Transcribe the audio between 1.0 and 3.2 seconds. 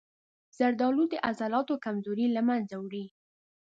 د عضلاتو کمزوري له منځه وړي.